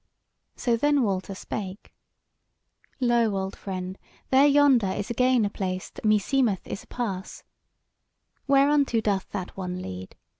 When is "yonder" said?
4.47-4.87